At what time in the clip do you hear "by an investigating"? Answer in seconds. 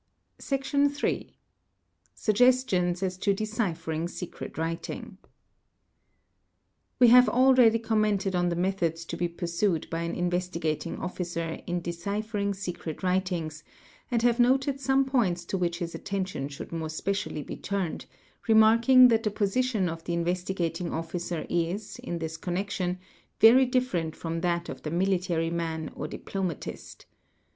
9.91-10.97